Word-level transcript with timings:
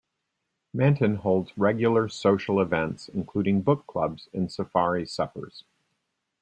Manton 0.73 1.17
holds 1.17 1.55
regular 1.55 2.09
social 2.09 2.59
events 2.59 3.07
including 3.07 3.61
book 3.61 3.85
clubs 3.85 4.29
and 4.33 4.51
safari 4.51 5.05
suppers. 5.05 5.63